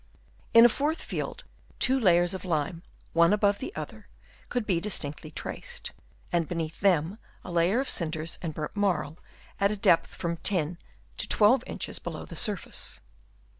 In 0.55 0.65
a 0.65 0.67
fourth 0.67 0.99
field 1.03 1.43
two 1.77 1.99
layers 1.99 2.33
of 2.33 2.43
lime, 2.43 2.81
one 3.13 3.31
above 3.33 3.59
the 3.59 3.71
other, 3.75 4.07
could 4.49 4.65
be 4.65 4.79
distinctly 4.79 5.29
traced, 5.29 5.91
and 6.31 6.47
beneath 6.47 6.79
them 6.79 7.17
a 7.43 7.51
layer 7.51 7.79
of 7.79 7.87
cinders 7.87 8.39
and 8.41 8.51
burnt 8.55 8.75
marl 8.75 9.19
at 9.59 9.69
a 9.69 9.77
depth 9.77 10.07
of 10.09 10.17
from 10.17 10.37
10 10.37 10.79
to 11.17 11.27
12 11.27 11.63
inches 11.67 11.99
below 11.99 12.25
the 12.25 12.35
surface. 12.35 12.99